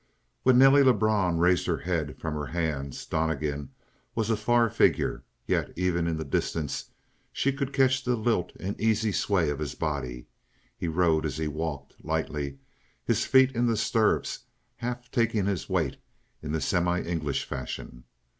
35 0.45 0.45
When 0.45 0.57
Nelly 0.57 0.83
Lebrun 0.83 1.37
raised 1.37 1.67
her 1.67 1.77
head 1.77 2.17
from 2.17 2.33
her 2.33 2.47
hands, 2.47 3.05
Donnegan 3.05 3.69
was 4.15 4.31
a 4.31 4.35
far 4.35 4.67
figure; 4.67 5.21
yet 5.45 5.71
even 5.75 6.07
in 6.07 6.17
the 6.17 6.23
distance 6.23 6.89
she 7.31 7.53
could 7.53 7.71
catch 7.71 8.03
the 8.03 8.15
lilt 8.15 8.51
and 8.59 8.81
easy 8.81 9.11
sway 9.11 9.51
of 9.51 9.59
his 9.59 9.75
body; 9.75 10.25
he 10.75 10.87
rode 10.87 11.23
as 11.23 11.37
he 11.37 11.47
walked, 11.47 12.03
lightly, 12.03 12.57
his 13.05 13.25
feet 13.27 13.51
in 13.55 13.67
the 13.67 13.77
stirrups 13.77 14.39
half 14.77 15.11
taking 15.11 15.45
his 15.45 15.69
weight 15.69 15.97
in 16.41 16.55
a 16.55 16.61
semi 16.61 16.99
English 17.03 17.45
fashion. 17.45 18.05